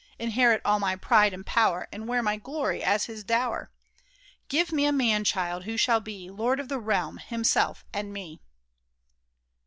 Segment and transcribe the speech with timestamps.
[0.17, 3.69] Inherit all my pride and power, And wear my glory as his dower?
[4.47, 8.41] Give me a man child, who shall be Lord of the realm, himself, and me